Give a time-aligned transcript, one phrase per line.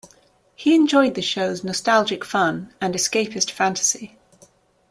[0.55, 4.17] He enjoyed the show's nostalgic fun and "escapist fantasy".